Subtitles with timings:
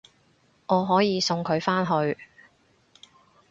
[0.65, 2.17] 我可以送佢返去